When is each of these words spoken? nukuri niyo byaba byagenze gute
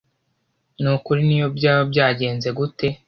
nukuri 0.81 1.21
niyo 1.27 1.47
byaba 1.57 1.83
byagenze 1.91 2.47
gute 2.57 2.87